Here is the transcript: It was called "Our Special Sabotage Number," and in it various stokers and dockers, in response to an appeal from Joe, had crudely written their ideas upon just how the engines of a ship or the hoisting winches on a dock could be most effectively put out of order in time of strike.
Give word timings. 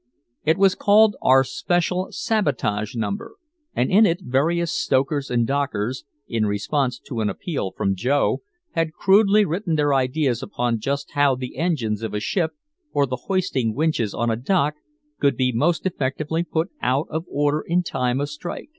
It 0.43 0.57
was 0.57 0.73
called 0.73 1.15
"Our 1.21 1.43
Special 1.43 2.07
Sabotage 2.09 2.95
Number," 2.95 3.35
and 3.75 3.91
in 3.91 4.07
it 4.07 4.21
various 4.21 4.71
stokers 4.73 5.29
and 5.29 5.45
dockers, 5.45 6.05
in 6.27 6.47
response 6.47 6.97
to 7.05 7.19
an 7.21 7.29
appeal 7.29 7.71
from 7.77 7.93
Joe, 7.93 8.41
had 8.71 8.93
crudely 8.93 9.45
written 9.45 9.75
their 9.75 9.93
ideas 9.93 10.41
upon 10.41 10.79
just 10.79 11.11
how 11.11 11.35
the 11.35 11.55
engines 11.55 12.01
of 12.01 12.15
a 12.15 12.19
ship 12.19 12.53
or 12.91 13.05
the 13.05 13.25
hoisting 13.27 13.75
winches 13.75 14.15
on 14.15 14.31
a 14.31 14.35
dock 14.35 14.73
could 15.19 15.37
be 15.37 15.51
most 15.51 15.85
effectively 15.85 16.41
put 16.43 16.71
out 16.81 17.05
of 17.11 17.23
order 17.29 17.61
in 17.63 17.83
time 17.83 18.19
of 18.19 18.29
strike. 18.31 18.69